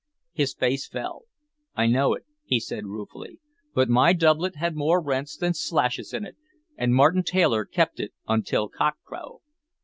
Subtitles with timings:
[0.33, 1.25] His face fell.
[1.75, 3.37] "I know it," he said ruefully;
[3.75, 6.37] "but my doublet had more rents than slashes in it,
[6.75, 9.41] and Martin Tailor kept it until cockcrow.